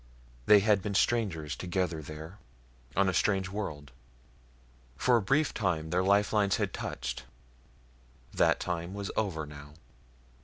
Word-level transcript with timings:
They 0.47 0.61
had 0.61 0.81
been 0.81 0.95
strangers 0.95 1.55
together 1.55 2.01
there, 2.01 2.39
on 2.95 3.07
a 3.07 3.13
strange 3.13 3.49
world. 3.49 3.91
For 4.97 5.17
a 5.17 5.21
brief 5.21 5.53
time 5.53 5.91
their 5.91 6.01
lifelines 6.03 6.55
had 6.55 6.73
touched. 6.73 7.25
That 8.33 8.59
time 8.59 8.95
was 8.95 9.11
over 9.15 9.45
now. 9.45 9.75